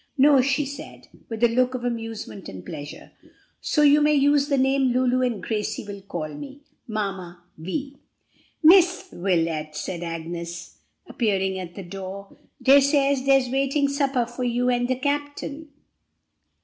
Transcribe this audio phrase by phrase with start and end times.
[0.17, 3.11] "No," she said, with a look of amusement and pleasure,
[3.59, 7.97] "so you may use the name Lulu and Gracie will call me Mamma Vi."
[8.63, 14.69] "Miss Wilet," said Agnes, appearing at the door, "dey says dey's waitin' suppah fo' you
[14.71, 15.69] and de captain."